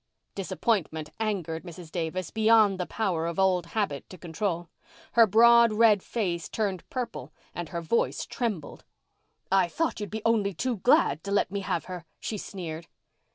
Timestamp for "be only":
10.09-10.55